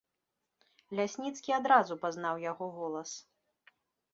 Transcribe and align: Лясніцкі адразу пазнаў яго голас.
Лясніцкі 0.99 1.51
адразу 1.59 1.93
пазнаў 2.07 2.35
яго 2.51 2.65
голас. 2.79 3.11